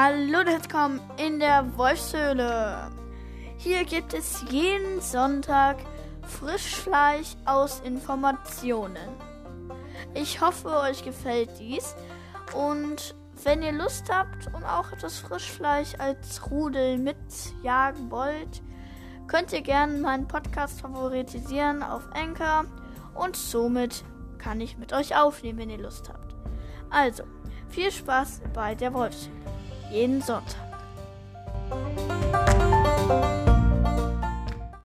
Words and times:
Hallo 0.00 0.38
und 0.38 0.46
herzlich 0.46 0.72
willkommen 0.72 1.00
in 1.16 1.40
der 1.40 1.76
Wolfshöhle. 1.76 2.92
Hier 3.56 3.84
gibt 3.84 4.14
es 4.14 4.44
jeden 4.48 5.00
Sonntag 5.00 5.78
Frischfleisch 6.22 7.34
aus 7.44 7.80
Informationen. 7.80 9.08
Ich 10.14 10.40
hoffe, 10.40 10.68
euch 10.68 11.04
gefällt 11.04 11.50
dies 11.58 11.96
und 12.54 13.16
wenn 13.42 13.60
ihr 13.60 13.72
Lust 13.72 14.04
habt 14.08 14.46
und 14.54 14.62
auch 14.62 14.92
etwas 14.92 15.18
Frischfleisch 15.18 15.94
als 15.98 16.48
Rudel 16.48 16.96
mitjagen 16.96 18.08
wollt, 18.08 18.62
könnt 19.26 19.52
ihr 19.52 19.62
gerne 19.62 19.98
meinen 19.98 20.28
Podcast 20.28 20.80
favoritisieren 20.80 21.82
auf 21.82 22.04
Anchor 22.12 22.66
und 23.16 23.34
somit 23.34 24.04
kann 24.38 24.60
ich 24.60 24.78
mit 24.78 24.92
euch 24.92 25.16
aufnehmen, 25.16 25.58
wenn 25.58 25.70
ihr 25.70 25.82
Lust 25.82 26.08
habt. 26.08 26.36
Also, 26.88 27.24
viel 27.68 27.90
Spaß 27.90 28.42
bei 28.54 28.76
der 28.76 28.94
Wolfshöhle 28.94 29.57
jeden 29.90 30.22
Sonntag. 30.22 30.67